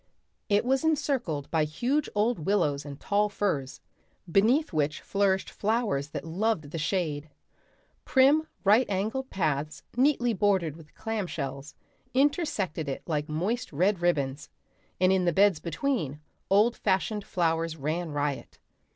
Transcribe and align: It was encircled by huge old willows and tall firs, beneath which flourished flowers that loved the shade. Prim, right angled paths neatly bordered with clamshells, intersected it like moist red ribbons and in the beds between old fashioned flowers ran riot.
It 0.49 0.65
was 0.65 0.83
encircled 0.83 1.51
by 1.51 1.63
huge 1.63 2.09
old 2.15 2.39
willows 2.39 2.85
and 2.85 2.99
tall 2.99 3.29
firs, 3.29 3.81
beneath 4.31 4.73
which 4.73 4.99
flourished 4.99 5.51
flowers 5.51 6.07
that 6.09 6.25
loved 6.25 6.71
the 6.71 6.79
shade. 6.79 7.29
Prim, 8.03 8.47
right 8.63 8.89
angled 8.89 9.29
paths 9.29 9.83
neatly 9.95 10.33
bordered 10.33 10.75
with 10.75 10.95
clamshells, 10.95 11.75
intersected 12.15 12.89
it 12.89 13.03
like 13.05 13.29
moist 13.29 13.71
red 13.71 14.01
ribbons 14.01 14.49
and 14.99 15.11
in 15.13 15.25
the 15.25 15.31
beds 15.33 15.59
between 15.59 16.19
old 16.49 16.75
fashioned 16.77 17.23
flowers 17.23 17.77
ran 17.77 18.09
riot. 18.09 18.57